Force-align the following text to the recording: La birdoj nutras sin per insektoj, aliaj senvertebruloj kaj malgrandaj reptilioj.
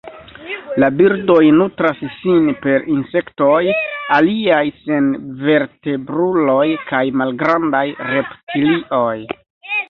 La 0.83 0.87
birdoj 0.99 1.41
nutras 1.57 1.99
sin 2.21 2.47
per 2.63 2.87
insektoj, 2.93 3.59
aliaj 4.15 4.63
senvertebruloj 4.87 6.65
kaj 6.89 7.03
malgrandaj 7.21 7.85
reptilioj. 8.17 9.17